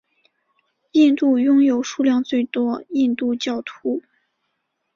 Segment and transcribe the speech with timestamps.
[0.93, 4.01] 印度拥有数量最多印度教徒。